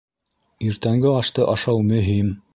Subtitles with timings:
[0.69, 2.35] Иртәнге ашты ашау мөһим.